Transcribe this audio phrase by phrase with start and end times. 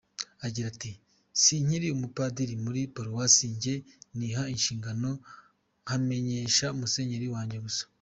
[0.45, 0.91] Agira ati
[1.41, 3.75] “Si nkiri umupadiri muri paruwasi, njye
[4.17, 5.09] niha inshingano
[5.83, 7.83] nkamenyesha Musenyeri wanjye gusa.